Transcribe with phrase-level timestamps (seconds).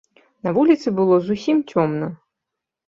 [0.47, 2.13] На вуліцы было зусім цёмна.